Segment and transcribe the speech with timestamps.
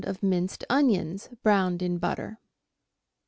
[0.03, 1.85] of minced onions, browned bone).
[1.85, 2.39] in butter.